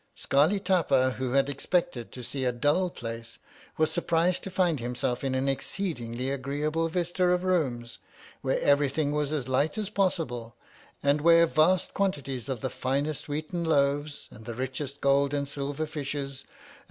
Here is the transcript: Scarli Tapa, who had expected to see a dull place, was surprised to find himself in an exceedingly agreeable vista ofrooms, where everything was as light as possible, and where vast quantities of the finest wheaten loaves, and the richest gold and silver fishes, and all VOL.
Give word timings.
Scarli 0.15 0.59
Tapa, 0.59 1.11
who 1.19 1.33
had 1.33 1.47
expected 1.47 2.11
to 2.11 2.23
see 2.23 2.43
a 2.43 2.51
dull 2.51 2.89
place, 2.89 3.37
was 3.77 3.91
surprised 3.91 4.43
to 4.43 4.49
find 4.49 4.79
himself 4.79 5.23
in 5.23 5.35
an 5.35 5.47
exceedingly 5.47 6.31
agreeable 6.31 6.87
vista 6.89 7.21
ofrooms, 7.21 7.99
where 8.41 8.59
everything 8.61 9.11
was 9.11 9.31
as 9.31 9.47
light 9.47 9.77
as 9.77 9.91
possible, 9.91 10.55
and 11.03 11.21
where 11.21 11.45
vast 11.45 11.93
quantities 11.93 12.49
of 12.49 12.61
the 12.61 12.69
finest 12.71 13.29
wheaten 13.29 13.63
loaves, 13.63 14.27
and 14.31 14.45
the 14.45 14.55
richest 14.55 15.01
gold 15.01 15.35
and 15.35 15.47
silver 15.47 15.85
fishes, 15.85 16.41
and 16.41 16.47
all 16.49 16.55
VOL. 16.55 16.79